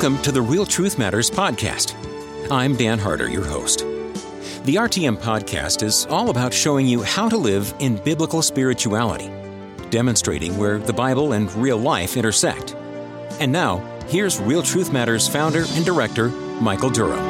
[0.00, 1.94] Welcome to the Real Truth Matters podcast.
[2.50, 3.80] I'm Dan Harder, your host.
[3.80, 9.30] The RTM podcast is all about showing you how to live in biblical spirituality,
[9.90, 12.74] demonstrating where the Bible and real life intersect.
[13.40, 16.28] And now, here's Real Truth Matters founder and director,
[16.62, 17.20] Michael Durham.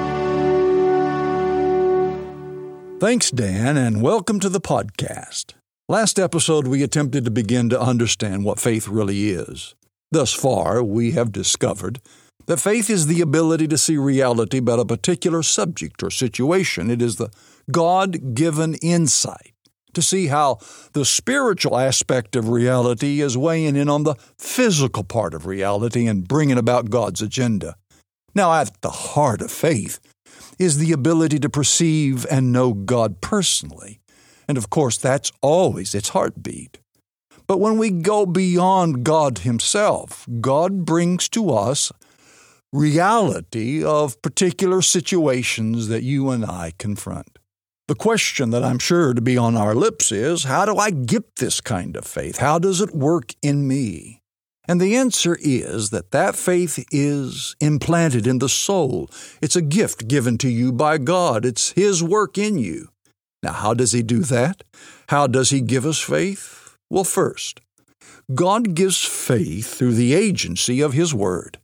[3.00, 5.54] Thanks, Dan, and welcome to the podcast.
[5.88, 9.74] Last episode, we attempted to begin to understand what faith really is.
[10.12, 12.00] Thus far, we have discovered
[12.46, 16.90] that faith is the ability to see reality about a particular subject or situation.
[16.90, 17.30] It is the
[17.70, 19.54] God given insight
[19.94, 20.58] to see how
[20.92, 26.28] the spiritual aspect of reality is weighing in on the physical part of reality and
[26.28, 27.76] bringing about God's agenda.
[28.34, 29.98] Now, at the heart of faith
[30.58, 34.00] is the ability to perceive and know God personally.
[34.46, 36.78] And of course, that's always its heartbeat.
[37.46, 41.90] But when we go beyond God Himself, God brings to us
[42.72, 47.38] reality of particular situations that you and I confront.
[47.88, 51.36] The question that I'm sure to be on our lips is how do I get
[51.36, 52.38] this kind of faith?
[52.38, 54.20] How does it work in me?
[54.68, 59.10] And the answer is that that faith is implanted in the soul.
[59.42, 61.44] It's a gift given to you by God.
[61.44, 62.90] It's His work in you.
[63.42, 64.62] Now, how does He do that?
[65.08, 66.76] How does He give us faith?
[66.88, 67.60] Well, first,
[68.32, 71.58] God gives faith through the agency of His Word.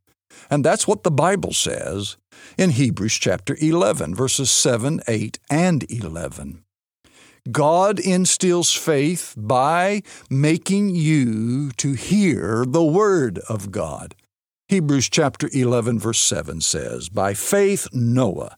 [0.51, 2.17] And that's what the Bible says
[2.57, 6.63] in Hebrews chapter 11, verses 7, 8, and 11.
[7.51, 14.15] God instills faith by making you to hear the Word of God.
[14.69, 18.57] Hebrews chapter 11, verse 7 says, By faith Noah,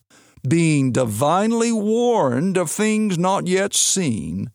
[0.48, 4.50] being divinely warned of things not yet seen,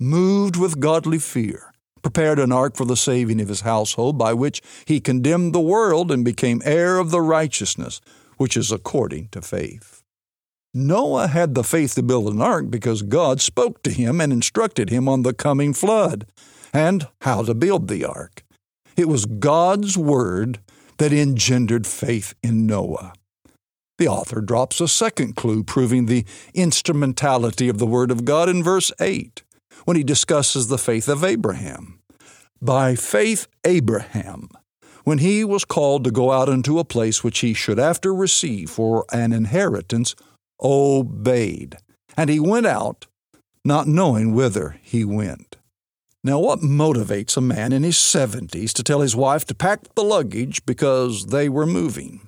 [0.00, 1.72] moved with godly fear,
[2.06, 6.12] prepared an ark for the saving of his household, by which he condemned the world
[6.12, 8.00] and became heir of the righteousness
[8.36, 10.04] which is according to faith.
[10.72, 14.88] Noah had the faith to build an ark because God spoke to him and instructed
[14.88, 16.26] him on the coming flood
[16.72, 18.44] and how to build the ark.
[18.96, 20.60] It was God's word
[20.98, 23.14] that engendered faith in Noah.
[23.98, 28.62] The author drops a second clue proving the instrumentality of the Word of God in
[28.62, 29.42] verse 8
[29.86, 31.95] when he discusses the faith of Abraham.
[32.62, 34.48] By faith, Abraham,
[35.04, 38.70] when he was called to go out into a place which he should after receive
[38.70, 40.14] for an inheritance,
[40.60, 41.76] obeyed.
[42.16, 43.06] And he went out,
[43.64, 45.56] not knowing whither he went.
[46.24, 50.02] Now, what motivates a man in his 70s to tell his wife to pack the
[50.02, 52.20] luggage because they were moving?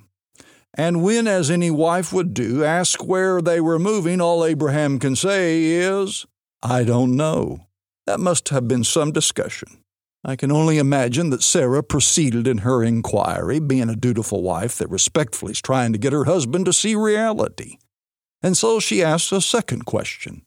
[0.73, 5.15] And when, as any wife would do, ask where they were moving, all Abraham can
[5.15, 6.25] say is,
[6.61, 7.67] I don't know.
[8.05, 9.83] That must have been some discussion.
[10.23, 14.89] I can only imagine that Sarah proceeded in her inquiry, being a dutiful wife that
[14.89, 17.77] respectfully is trying to get her husband to see reality.
[18.41, 20.43] And so she asks a second question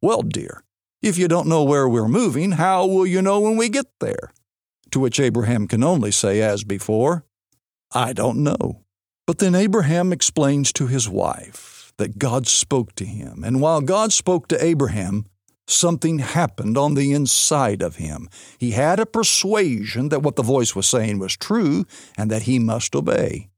[0.00, 0.62] Well, dear,
[1.02, 4.32] if you don't know where we're moving, how will you know when we get there?
[4.92, 7.24] To which Abraham can only say, as before,
[7.92, 8.84] I don't know.
[9.26, 14.12] But then Abraham explains to his wife that God spoke to him, and while God
[14.12, 15.26] spoke to Abraham,
[15.70, 18.28] something happened on the inside of him.
[18.58, 21.86] He had a persuasion that what the voice was saying was true
[22.16, 23.48] and that he must obey.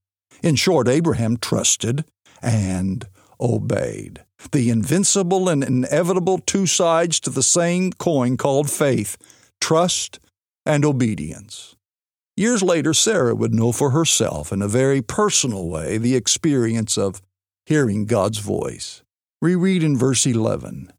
[0.42, 2.04] In short, Abraham trusted
[2.42, 3.06] and
[3.40, 4.24] obeyed.
[4.50, 9.16] The invincible and inevitable two sides to the same coin called faith
[9.60, 10.18] trust
[10.66, 11.76] and obedience.
[12.36, 17.22] Years later, Sarah would know for herself, in a very personal way, the experience of
[17.66, 19.02] hearing God's voice.
[19.40, 20.92] Reread in verse 11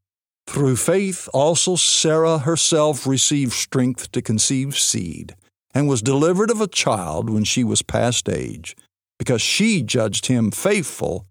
[0.54, 5.36] through faith also Sarah herself received strength to conceive seed,
[5.74, 8.76] and was delivered of a child when she was past age,
[9.18, 11.26] because she judged him faithful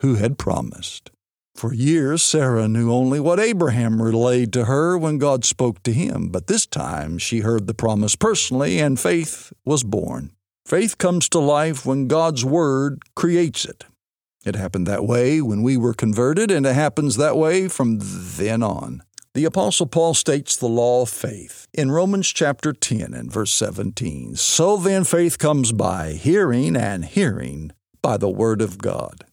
[0.00, 1.10] who had promised.
[1.56, 6.28] For years, Sarah knew only what Abraham relayed to her when God spoke to him,
[6.28, 10.30] but this time she heard the promise personally, and faith was born.
[10.64, 13.84] Faith comes to life when God's Word creates it.
[14.46, 18.62] It happened that way when we were converted, and it happens that way from then
[18.62, 19.02] on.
[19.34, 24.36] The Apostle Paul states the law of faith in Romans chapter 10 and verse 17.
[24.36, 29.24] So then faith comes by hearing, and hearing by the Word of God.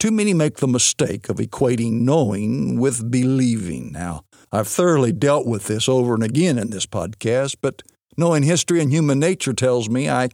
[0.00, 3.92] Too many make the mistake of equating knowing with believing.
[3.92, 7.82] Now, I've thoroughly dealt with this over and again in this podcast, but
[8.16, 10.30] knowing history and human nature tells me I,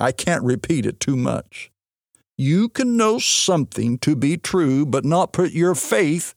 [0.00, 1.71] I can't repeat it too much.
[2.38, 6.34] You can know something to be true, but not put your faith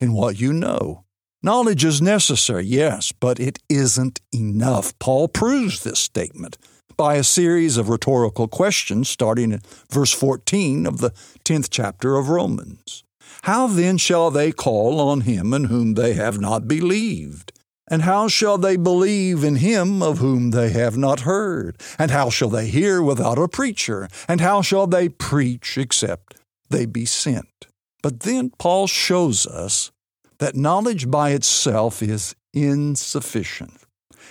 [0.00, 1.04] in what you know.
[1.42, 4.98] Knowledge is necessary, yes, but it isn't enough.
[4.98, 6.58] Paul proves this statement
[6.96, 9.60] by a series of rhetorical questions starting in
[9.90, 11.10] verse 14 of the
[11.44, 13.04] 10th chapter of Romans.
[13.42, 17.52] How then shall they call on him in whom they have not believed?
[17.88, 21.80] And how shall they believe in him of whom they have not heard?
[21.98, 24.08] And how shall they hear without a preacher?
[24.26, 26.36] And how shall they preach except
[26.68, 27.68] they be sent?
[28.02, 29.92] But then Paul shows us
[30.38, 33.78] that knowledge by itself is insufficient.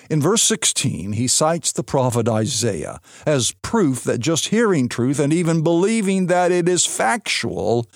[0.10, 5.34] In verse 16, he cites the prophet Isaiah as proof that just hearing truth and
[5.34, 7.88] even believing that it is factual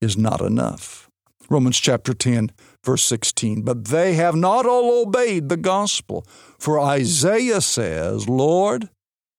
[0.00, 1.10] is not enough.
[1.50, 2.50] Romans chapter 10,
[2.84, 3.62] verse 16.
[3.62, 6.26] But they have not all obeyed the gospel.
[6.58, 8.90] For Isaiah says, Lord,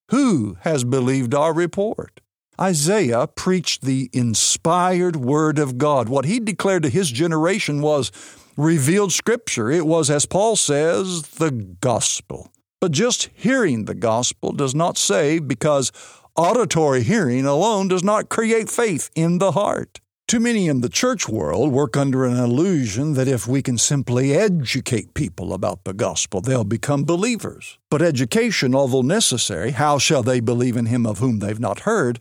[0.10, 2.22] who has believed our report?
[2.60, 6.08] Isaiah preached the inspired word of God.
[6.08, 8.12] What he declared to his generation was
[8.56, 9.72] revealed scripture.
[9.72, 12.52] It was, as Paul says, the gospel.
[12.80, 15.92] But just hearing the gospel does not save because
[16.36, 20.00] auditory hearing alone does not create faith in the heart.
[20.34, 24.34] Too many in the church world work under an illusion that if we can simply
[24.34, 27.78] educate people about the gospel, they'll become believers.
[27.92, 32.18] But education, although necessary, how shall they believe in him of whom they've not heard?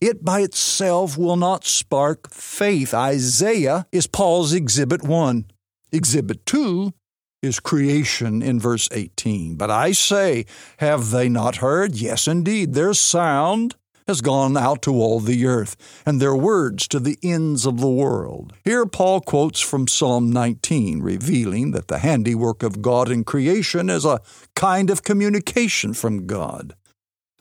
[0.00, 2.94] It by itself will not spark faith.
[2.94, 5.44] Isaiah is Paul's exhibit one.
[5.92, 6.94] Exhibit 2
[7.42, 9.56] is creation in verse 18.
[9.56, 10.46] But I say,
[10.78, 11.94] have they not heard?
[11.94, 13.76] Yes, indeed, their sound
[14.06, 17.88] has gone out to all the earth, and their words to the ends of the
[17.88, 18.52] world.
[18.64, 24.04] Here Paul quotes from Psalm 19, revealing that the handiwork of God in creation is
[24.04, 24.20] a
[24.54, 26.74] kind of communication from God.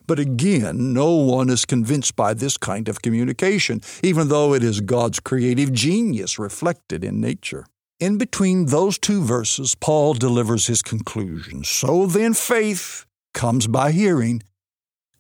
[0.06, 4.82] But again, no one is convinced by this kind of communication, even though it is
[4.82, 7.66] God's creative genius reflected in nature.
[8.00, 11.64] In between those two verses, Paul delivers his conclusion.
[11.64, 14.44] So then, faith comes by hearing,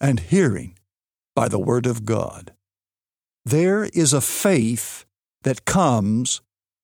[0.01, 0.75] and hearing
[1.35, 2.53] by the Word of God.
[3.45, 5.05] There is a faith
[5.43, 6.41] that comes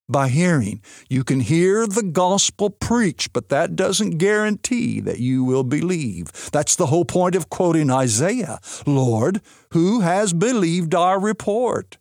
[0.10, 0.82] by hearing.
[1.08, 6.32] You can hear the gospel preached, but that doesn't guarantee that you will believe.
[6.52, 9.42] That's the whole point of quoting Isaiah Lord,
[9.72, 11.98] who has believed our report?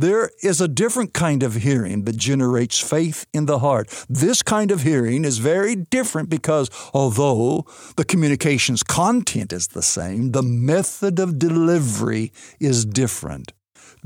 [0.00, 3.88] There is a different kind of hearing that generates faith in the heart.
[4.08, 7.66] This kind of hearing is very different because although
[7.96, 13.52] the communication's content is the same, the method of delivery is different.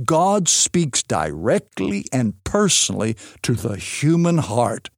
[0.02, 4.88] God speaks directly and personally to the human heart,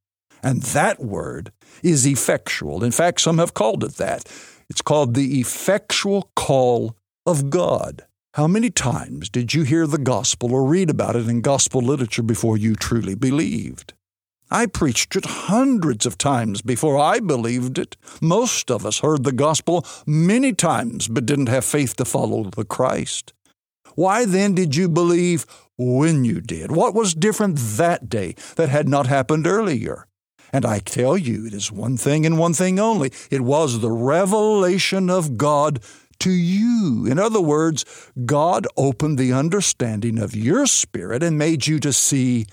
[0.44, 1.50] and that word
[1.82, 2.85] is effectual.
[2.85, 4.31] In fact, some have called it that.
[4.70, 8.05] It's called the effectual call of God.
[8.35, 12.25] How many times did you hear the gospel or read about it in gospel literature
[12.25, 13.95] before you truly believed?
[14.51, 17.97] I preached it hundreds of times before I believed it.
[18.21, 22.65] Most of us heard the gospel many times but didn't have faith to follow the
[22.65, 23.33] Christ.
[23.95, 25.47] Why then did you believe
[25.79, 26.73] when you did?
[26.73, 30.09] What was different that day that had not happened earlier?
[30.53, 33.13] And I tell you, it is one thing and one thing only.
[33.29, 35.81] It was the revelation of God
[36.25, 37.06] to you.
[37.06, 37.85] In other words,
[38.25, 42.47] God opened the understanding of your spirit and made you to see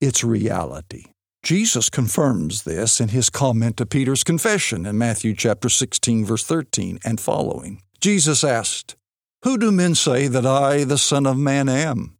[0.00, 1.04] its reality.
[1.42, 7.00] Jesus confirms this in his comment to Peter's confession in Matthew chapter 16 verse 13
[7.04, 7.82] and following.
[8.00, 8.96] Jesus asked,
[9.44, 12.16] "Who do men say that I, the Son of Man, am?"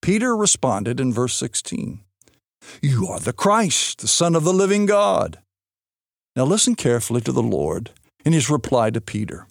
[0.00, 2.00] Peter responded in verse 16,
[2.80, 5.38] "You are the Christ, the Son of the living God."
[6.34, 7.90] Now listen carefully to the Lord
[8.24, 9.46] in his reply to Peter.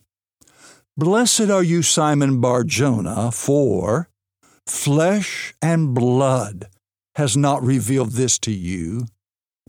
[1.00, 4.10] Blessed are you, Simon Barjona, for
[4.68, 6.68] flesh and blood
[7.16, 9.06] has not revealed this to you,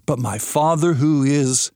[0.06, 1.70] but my Father who is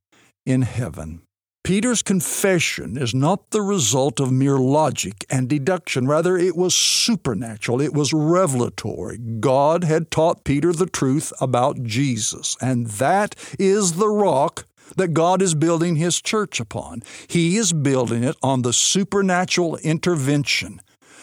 [0.45, 1.23] in heaven.
[1.63, 6.09] Peter's confession is not the result of mere logic and deduction.
[6.09, 7.81] Rather, it was supernatural.
[7.81, 9.19] It was revelatory.
[9.19, 15.43] God had taught Peter the truth about Jesus, and that is the rock that God
[15.43, 17.03] is building His church upon.
[17.27, 20.81] He is building it on the supernatural intervention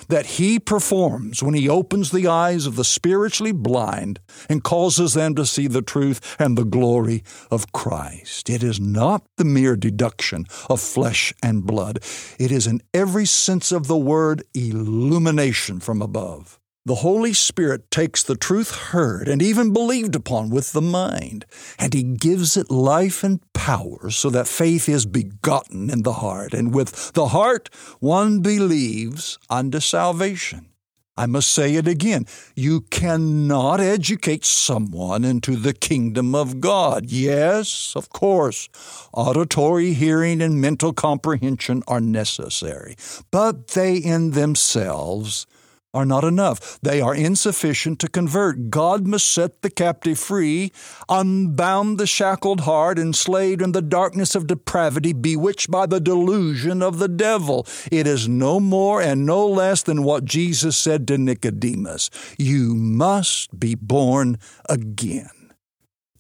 [0.07, 5.35] that He performs when He opens the eyes of the spiritually blind and causes them
[5.35, 8.49] to see the truth and the glory of Christ.
[8.49, 11.99] It is not the mere deduction of flesh and blood,
[12.39, 16.60] it is in every sense of the word illumination from above.
[16.83, 21.45] The Holy Spirit takes the truth heard and even believed upon with the mind,
[21.77, 26.55] and He gives it life and power so that faith is begotten in the heart,
[26.55, 27.69] and with the heart
[27.99, 30.69] one believes unto salvation.
[31.15, 32.25] I must say it again.
[32.55, 37.11] You cannot educate someone into the kingdom of God.
[37.11, 38.69] Yes, of course,
[39.13, 42.95] auditory hearing and mental comprehension are necessary,
[43.29, 45.45] but they in themselves
[45.93, 46.79] are not enough.
[46.81, 48.69] They are insufficient to convert.
[48.69, 50.71] God must set the captive free,
[51.09, 56.99] unbound the shackled heart, enslaved in the darkness of depravity, bewitched by the delusion of
[56.99, 57.67] the devil.
[57.91, 63.59] It is no more and no less than what Jesus said to Nicodemus You must
[63.59, 64.37] be born
[64.69, 65.29] again.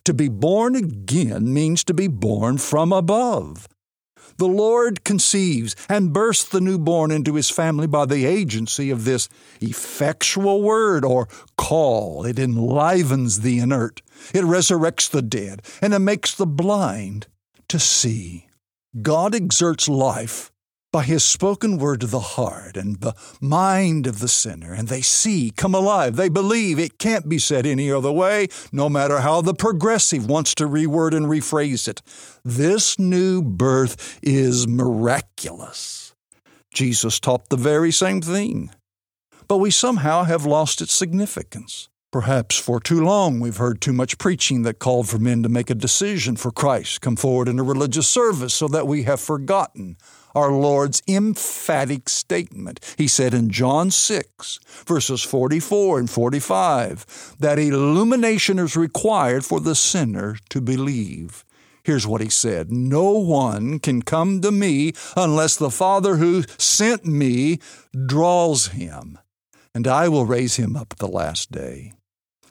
[0.05, 3.67] To be born again means to be born from above.
[4.41, 9.29] The Lord conceives and bursts the newborn into his family by the agency of this
[9.59, 11.27] effectual word or
[11.59, 12.25] call.
[12.25, 14.01] It enlivens the inert,
[14.33, 17.27] it resurrects the dead, and it makes the blind
[17.67, 18.47] to see.
[18.99, 20.50] God exerts life
[20.91, 25.01] by his spoken word to the heart and the mind of the sinner, and they
[25.01, 26.77] see, come alive, they believe.
[26.77, 31.15] It can't be said any other way, no matter how the progressive wants to reword
[31.15, 32.01] and rephrase it.
[32.43, 36.13] This new birth is miraculous.
[36.73, 38.71] Jesus taught the very same thing,
[39.47, 41.89] but we somehow have lost its significance.
[42.11, 45.69] Perhaps for too long we've heard too much preaching that called for men to make
[45.69, 49.95] a decision for Christ, come forward in a religious service, so that we have forgotten
[50.35, 52.81] our Lord's emphatic statement.
[52.97, 59.73] He said in John 6, verses 44 and 45, that illumination is required for the
[59.73, 61.45] sinner to believe.
[61.81, 67.05] Here's what he said No one can come to me unless the Father who sent
[67.05, 67.59] me
[68.05, 69.17] draws him,
[69.73, 71.93] and I will raise him up at the last day.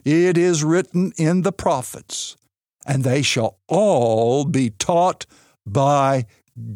[0.04, 2.36] It is written in the prophets,
[2.86, 5.26] and they shall all be taught
[5.66, 6.26] by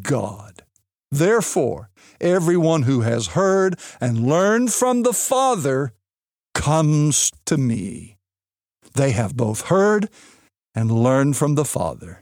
[0.01, 0.63] God.
[1.11, 1.89] Therefore,
[2.19, 5.93] everyone who has heard and learned from the Father
[6.53, 8.17] comes to me.
[8.93, 10.09] They have both heard
[10.73, 12.21] and learned from the Father.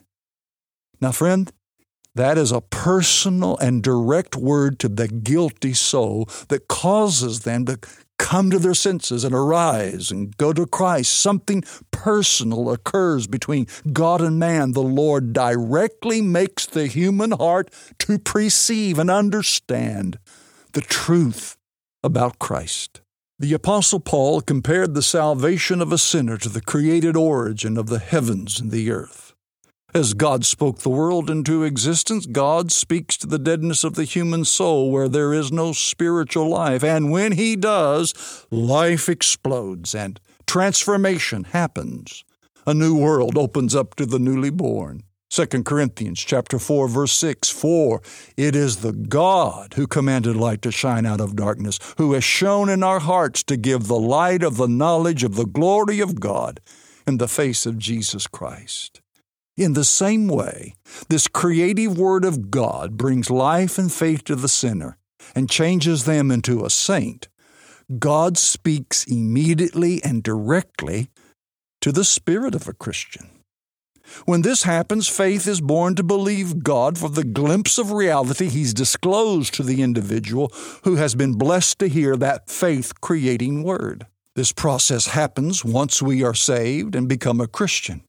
[1.01, 1.51] Now, friend,
[2.15, 7.79] that is a personal and direct word to the guilty soul that causes them to
[8.23, 11.11] come to their senses and arise and go to Christ.
[11.11, 11.61] Something
[11.91, 14.71] personal occurs between God and man.
[14.71, 20.19] The Lord directly makes the human heart to perceive and understand
[20.71, 21.57] the truth
[22.01, 23.01] about Christ.
[23.39, 27.99] The Apostle Paul compared the salvation of a sinner to the created origin of the
[27.99, 29.22] heavens and the earth.
[29.95, 34.43] As God spoke the world into existence, God speaks to the deadness of the human
[34.43, 36.83] soul where there is no spiritual life.
[36.83, 42.23] And when He does, life explodes and transformation happens.
[42.65, 45.03] A new world opens up to the newly born.
[45.29, 48.01] 2 Corinthians chapter 4 verse 6 For
[48.35, 52.67] it is the God who commanded light to shine out of darkness who has shown
[52.67, 56.61] in our hearts to give the light of the knowledge of the glory of God
[57.05, 59.02] in the face of Jesus Christ.
[59.55, 60.73] In the same way,
[61.09, 64.97] this creative Word of God brings life and faith to the sinner
[65.35, 67.27] and changes them into a saint.
[67.99, 71.09] God speaks immediately and directly
[71.81, 73.29] to the spirit of a Christian.
[74.25, 78.73] When this happens, faith is born to believe God for the glimpse of reality He's
[78.73, 80.51] disclosed to the individual
[80.83, 84.07] who has been blessed to hear that faith creating word.
[84.35, 88.03] This process happens once we are saved and become a Christian.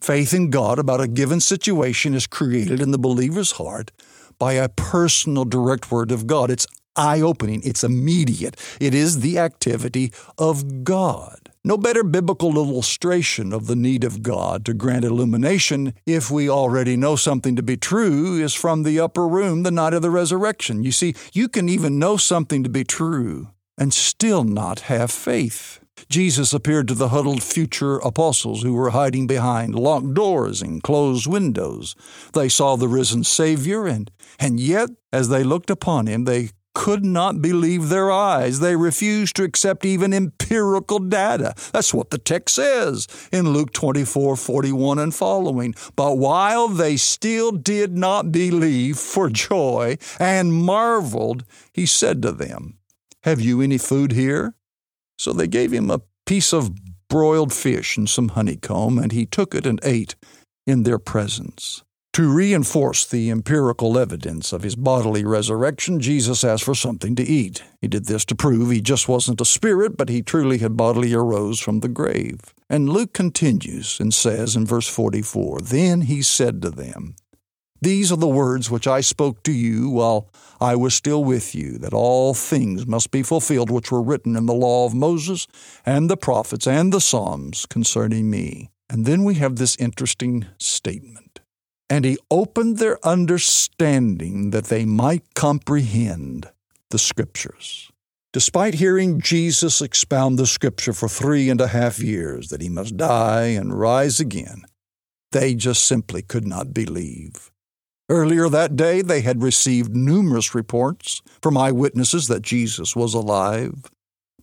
[0.00, 3.90] Faith in God about a given situation is created in the believer's heart
[4.38, 6.50] by a personal direct word of God.
[6.50, 11.50] It's eye opening, it's immediate, it is the activity of God.
[11.64, 16.96] No better biblical illustration of the need of God to grant illumination if we already
[16.96, 20.82] know something to be true is from the upper room the night of the resurrection.
[20.82, 25.80] You see, you can even know something to be true and still not have faith.
[26.08, 31.26] Jesus appeared to the huddled future apostles who were hiding behind locked doors and closed
[31.26, 31.94] windows.
[32.32, 37.04] They saw the risen Savior, and, and yet, as they looked upon him, they could
[37.04, 38.60] not believe their eyes.
[38.60, 41.54] They refused to accept even empirical data.
[41.72, 45.74] That's what the text says in Luke 24 41 and following.
[45.96, 52.78] But while they still did not believe for joy and marveled, he said to them,
[53.24, 54.54] Have you any food here?
[55.18, 56.70] So they gave him a piece of
[57.08, 60.14] broiled fish and some honeycomb, and he took it and ate
[60.66, 61.82] in their presence.
[62.14, 67.62] To reinforce the empirical evidence of his bodily resurrection, Jesus asked for something to eat.
[67.80, 71.14] He did this to prove he just wasn't a spirit, but he truly had bodily
[71.14, 72.40] arose from the grave.
[72.68, 77.14] And Luke continues and says in verse 44 Then he said to them,
[77.80, 80.30] These are the words which I spoke to you while
[80.60, 84.46] I was still with you, that all things must be fulfilled which were written in
[84.46, 85.46] the law of Moses
[85.86, 88.70] and the prophets and the Psalms concerning me.
[88.90, 91.40] And then we have this interesting statement.
[91.90, 96.50] And he opened their understanding that they might comprehend
[96.90, 97.90] the Scriptures.
[98.32, 102.96] Despite hearing Jesus expound the Scripture for three and a half years that he must
[102.96, 104.64] die and rise again,
[105.32, 107.47] they just simply could not believe.
[108.10, 113.90] Earlier that day, they had received numerous reports from eyewitnesses that Jesus was alive.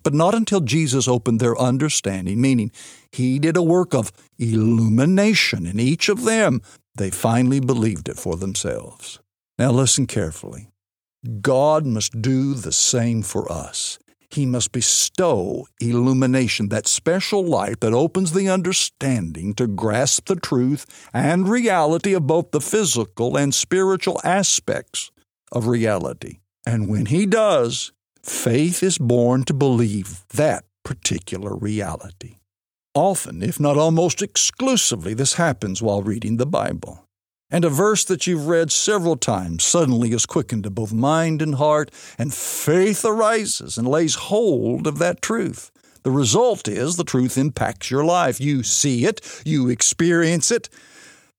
[0.03, 2.71] But not until Jesus opened their understanding, meaning
[3.11, 6.61] he did a work of illumination in each of them,
[6.93, 9.19] they finally believed it for themselves.
[9.57, 10.67] Now listen carefully.
[11.41, 13.97] God must do the same for us.
[14.35, 20.85] He must bestow illumination, that special light that opens the understanding to grasp the truth
[21.13, 25.09] and reality of both the physical and spiritual aspects
[25.53, 26.39] of reality.
[26.65, 32.35] And when He does, faith is born to believe that particular reality.
[32.93, 37.04] Often, if not almost exclusively, this happens while reading the Bible
[37.51, 41.55] and a verse that you've read several times suddenly is quickened to both mind and
[41.55, 45.71] heart, and faith arises and lays hold of that truth.
[46.03, 48.39] The result is the truth impacts your life.
[48.39, 50.69] You see it, you experience it,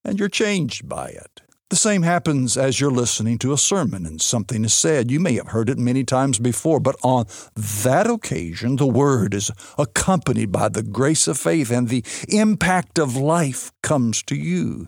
[0.05, 1.43] and you're changed by it.
[1.69, 5.11] The same happens as you're listening to a sermon and something is said.
[5.11, 9.51] You may have heard it many times before, but on that occasion, the word is
[9.77, 14.87] accompanied by the grace of faith and the impact of life comes to you.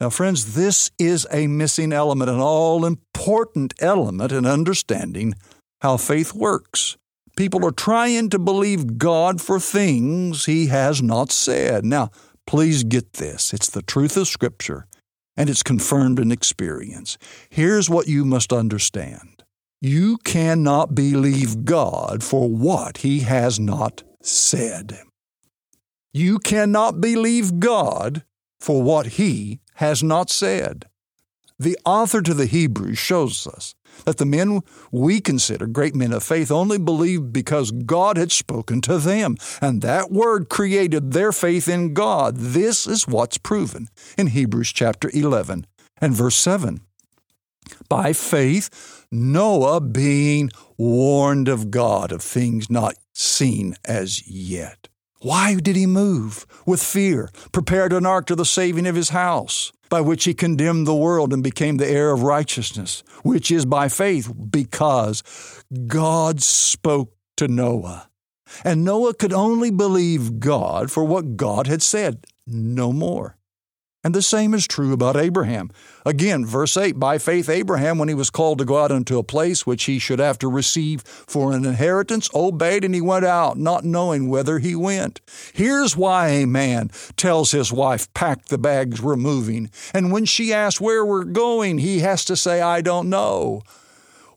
[0.00, 5.34] Now, friends, this is a missing element, an all important element in understanding
[5.80, 6.96] how faith works.
[7.36, 11.84] People are trying to believe God for things He has not said.
[11.84, 12.10] Now,
[12.46, 14.86] please get this it's the truth of Scripture,
[15.36, 17.18] and it's confirmed in experience.
[17.50, 19.42] Here's what you must understand
[19.80, 25.00] you cannot believe God for what He has not said.
[26.12, 28.24] You cannot believe God
[28.60, 30.86] for what He has not said.
[31.56, 34.60] The author to the Hebrews shows us that the men
[34.92, 39.80] we consider great men of faith only believed because God had spoken to them, and
[39.82, 42.36] that word created their faith in God.
[42.36, 45.66] This is what's proven in Hebrews chapter 11
[46.00, 46.80] and verse 7.
[47.88, 54.88] By faith, Noah being warned of God of things not seen as yet.
[55.20, 56.46] Why did he move?
[56.64, 60.86] With fear, prepared an ark to the saving of his house, by which he condemned
[60.86, 65.24] the world and became the heir of righteousness, which is by faith, because
[65.88, 68.08] God spoke to Noah.
[68.64, 73.37] And Noah could only believe God for what God had said, no more.
[74.08, 75.70] And the same is true about Abraham.
[76.06, 79.22] Again, verse 8 By faith, Abraham, when he was called to go out into a
[79.22, 83.58] place which he should have to receive for an inheritance, obeyed and he went out,
[83.58, 85.20] not knowing whither he went.
[85.52, 89.70] Here's why a man tells his wife, Pack the bags, we're moving.
[89.92, 93.60] And when she asks where we're going, he has to say, I don't know.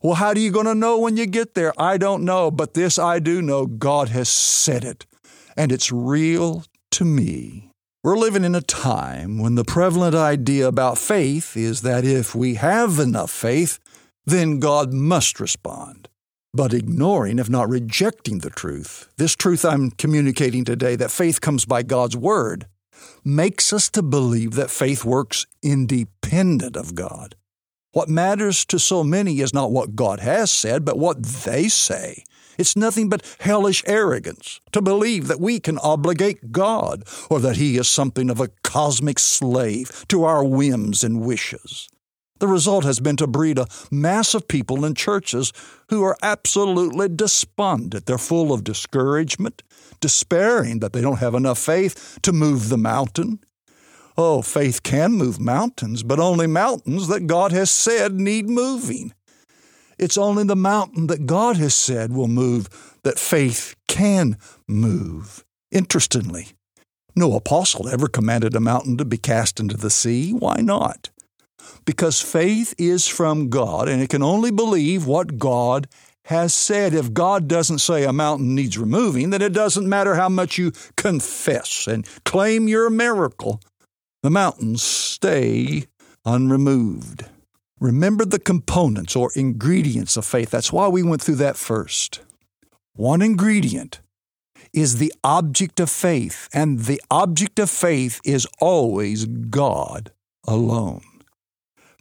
[0.01, 1.71] Well, how are you going to know when you get there?
[1.79, 5.05] I don't know, but this I do know God has said it,
[5.55, 7.70] and it's real to me.
[8.03, 12.55] We're living in a time when the prevalent idea about faith is that if we
[12.55, 13.77] have enough faith,
[14.25, 16.09] then God must respond.
[16.51, 21.65] But ignoring, if not rejecting the truth, this truth I'm communicating today, that faith comes
[21.65, 22.65] by God's Word,
[23.23, 27.35] makes us to believe that faith works independent of God.
[27.91, 32.23] What matters to so many is not what God has said, but what they say.
[32.61, 37.75] It's nothing but hellish arrogance to believe that we can obligate God or that He
[37.75, 41.89] is something of a cosmic slave to our whims and wishes.
[42.37, 45.51] The result has been to breed a mass of people in churches
[45.89, 48.05] who are absolutely despondent.
[48.05, 49.63] They're full of discouragement,
[49.99, 53.39] despairing that they don't have enough faith to move the mountain.
[54.15, 59.13] Oh, faith can move mountains, but only mountains that God has said need moving.
[60.01, 64.35] It's only the mountain that God has said will move that faith can
[64.67, 65.45] move.
[65.69, 66.47] Interestingly,
[67.15, 70.31] no apostle ever commanded a mountain to be cast into the sea.
[70.31, 71.11] Why not?
[71.85, 75.87] Because faith is from God and it can only believe what God
[76.25, 76.95] has said.
[76.95, 80.71] If God doesn't say a mountain needs removing, then it doesn't matter how much you
[80.97, 83.61] confess and claim your miracle.
[84.23, 85.85] The mountains stay
[86.25, 87.25] unremoved.
[87.81, 90.51] Remember the components or ingredients of faith.
[90.51, 92.21] That's why we went through that first.
[92.93, 94.01] One ingredient
[94.71, 100.11] is the object of faith, and the object of faith is always God
[100.47, 101.01] alone.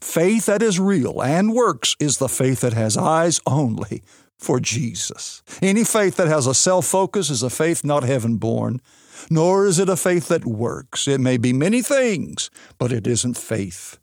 [0.03, 4.03] Faith that is real and works is the faith that has eyes only
[4.39, 5.43] for Jesus.
[5.63, 8.83] Any faith that has a self focus is a faith not heaven born,
[9.31, 11.09] nor is it a faith that works.
[11.09, 14.00] It may be many things, but it isn't faith.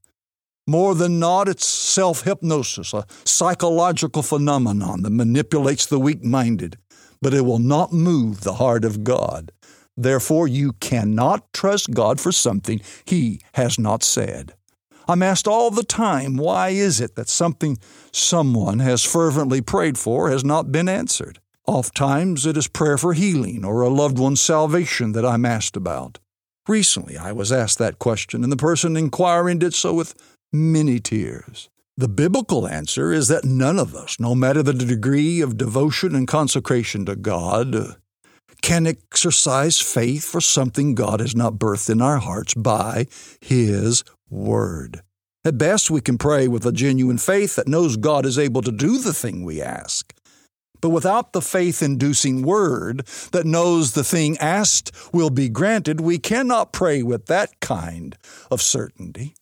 [0.69, 6.77] More than not, it's self hypnosis, a psychological phenomenon that manipulates the weak minded,
[7.21, 9.53] but it will not move the heart of God.
[9.95, 14.53] Therefore, you cannot trust God for something He has not said.
[15.07, 17.77] I'm asked all the time, why is it that something
[18.11, 21.39] someone has fervently prayed for has not been answered?
[21.65, 26.19] Oftentimes it is prayer for healing or a loved one's salvation that I'm asked about.
[26.67, 30.13] Recently I was asked that question, and the person inquiring did so with
[30.51, 31.69] many tears.
[31.95, 36.27] The biblical answer is that none of us, no matter the degree of devotion and
[36.27, 37.95] consecration to God,
[38.61, 43.07] can exercise faith for something God has not birthed in our hearts by
[43.41, 45.01] His Word.
[45.43, 48.71] At best, we can pray with a genuine faith that knows God is able to
[48.71, 50.13] do the thing we ask.
[50.81, 56.19] But without the faith inducing word that knows the thing asked will be granted, we
[56.19, 58.17] cannot pray with that kind
[58.51, 59.35] of certainty.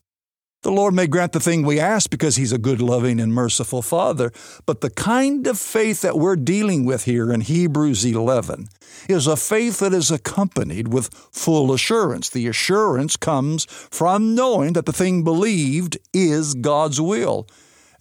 [0.65, 3.84] The Lord may grant the thing we ask because He's a good, loving, and merciful
[3.84, 4.32] Father,
[4.65, 8.69] but the kind of faith that we're dealing with here in Hebrews 11
[9.08, 12.32] is a faith that is accompanied with full assurance.
[12.32, 17.47] The assurance comes from knowing that the thing believed is God's will,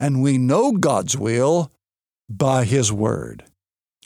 [0.00, 1.70] and we know God's will
[2.30, 3.44] by His Word.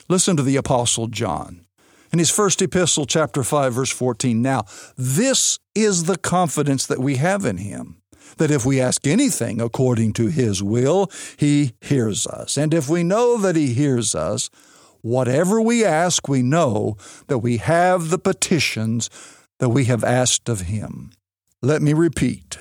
[0.09, 1.65] Listen to the Apostle John.
[2.11, 4.41] In his first epistle, chapter 5, verse 14.
[4.41, 4.65] Now,
[4.97, 7.98] this is the confidence that we have in him
[8.37, 12.57] that if we ask anything according to His will, He hears us.
[12.57, 14.49] And if we know that He hears us,
[15.01, 19.09] whatever we ask, we know that we have the petitions
[19.59, 21.11] that we have asked of Him.
[21.61, 22.57] Let me repeat.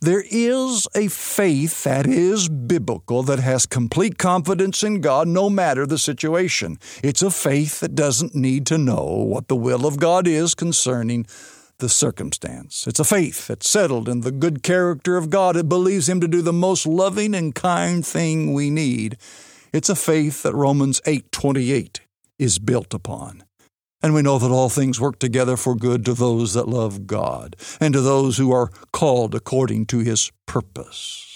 [0.00, 5.86] There is a faith that is biblical that has complete confidence in God no matter
[5.86, 6.78] the situation.
[7.02, 11.26] It's a faith that doesn't need to know what the will of God is concerning
[11.78, 12.86] the circumstance.
[12.86, 15.56] It's a faith that's settled in the good character of God.
[15.56, 19.16] It believes Him to do the most loving and kind thing we need.
[19.72, 22.00] It's a faith that Romans 8:28
[22.38, 23.44] is built upon.
[24.02, 27.56] And we know that all things work together for good to those that love God
[27.80, 31.27] and to those who are called according to His purpose.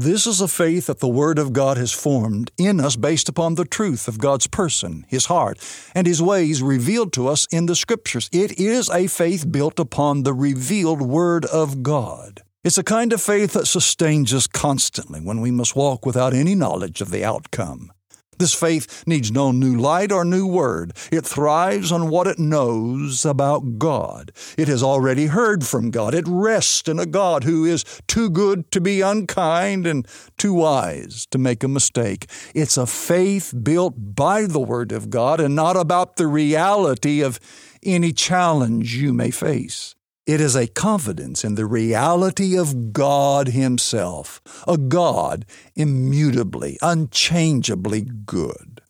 [0.00, 3.56] This is a faith that the Word of God has formed in us based upon
[3.56, 5.58] the truth of God's person, His heart,
[5.94, 8.30] and His ways revealed to us in the Scriptures.
[8.32, 12.40] It is a faith built upon the revealed Word of God.
[12.64, 16.54] It's a kind of faith that sustains us constantly when we must walk without any
[16.54, 17.92] knowledge of the outcome.
[18.40, 20.94] This faith needs no new light or new word.
[21.12, 24.32] It thrives on what it knows about God.
[24.56, 26.14] It has already heard from God.
[26.14, 31.26] It rests in a God who is too good to be unkind and too wise
[31.32, 32.30] to make a mistake.
[32.54, 37.38] It's a faith built by the Word of God and not about the reality of
[37.82, 39.94] any challenge you may face.
[40.30, 48.80] It is a confidence in the reality of God Himself, a God immutably, unchangeably good.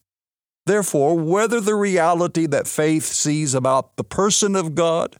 [0.66, 5.16] Therefore, whether the reality that faith sees about the person of God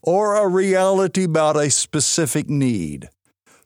[0.00, 3.10] or a reality about a specific need,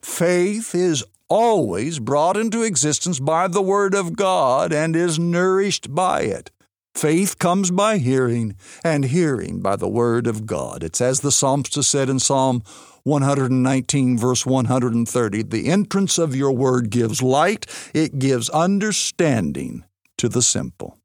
[0.03, 6.23] faith is always brought into existence by the Word of God and is nourished by
[6.23, 6.51] it.
[6.97, 10.83] Faith comes by hearing, and hearing by the Word of God.
[10.83, 12.63] It's as the psalmist said in Psalm
[13.03, 19.85] 119, verse 130 The entrance of your Word gives light, it gives understanding
[20.17, 20.97] to the simple.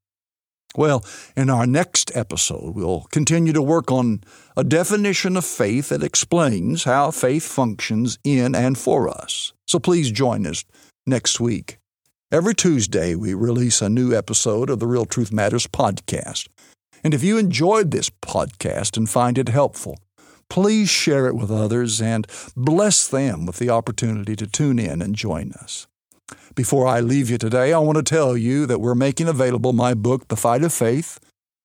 [0.78, 1.04] Well,
[1.36, 4.24] in our next episode, we'll continue to work on
[4.56, 9.52] a definition of faith that explains how faith functions in and for us.
[9.68, 10.64] So please join us
[11.06, 11.81] next week.
[12.34, 16.48] Every Tuesday, we release a new episode of the Real Truth Matters podcast.
[17.04, 20.00] And if you enjoyed this podcast and find it helpful,
[20.50, 25.14] please share it with others and bless them with the opportunity to tune in and
[25.14, 25.88] join us.
[26.56, 29.94] Before I leave you today, I want to tell you that we're making available my
[29.94, 31.20] book, The Fight of Faith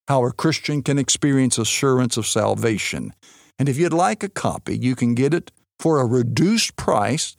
[0.08, 3.12] How a Christian Can Experience Assurance of Salvation.
[3.56, 7.36] And if you'd like a copy, you can get it for a reduced price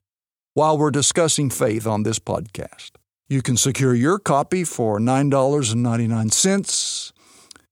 [0.53, 2.91] while we're discussing faith on this podcast.
[3.29, 7.11] You can secure your copy for $9.99.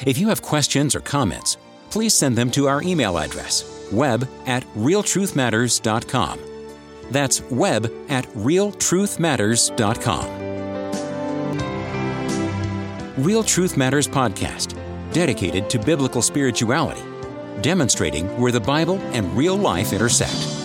[0.00, 1.56] If you have questions or comments,
[1.90, 6.38] please send them to our email address, web at realtruthmatters.com.
[7.10, 10.42] That's web at realtruthmatters.com.
[13.22, 14.74] Real Truth Matters podcast,
[15.12, 17.02] dedicated to biblical spirituality,
[17.60, 20.61] demonstrating where the Bible and real life intersect.